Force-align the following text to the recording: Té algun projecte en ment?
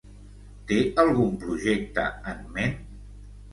Té 0.71 0.77
algun 1.03 1.37
projecte 1.45 2.07
en 2.35 2.43
ment? 2.59 2.77